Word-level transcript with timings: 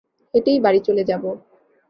হেঁটেই 0.33 0.59
বাড়ি 0.59 0.79
চলে 0.79 1.03
যাবো। 1.03 1.29